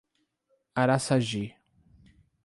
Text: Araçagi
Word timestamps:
Araçagi 0.75 1.55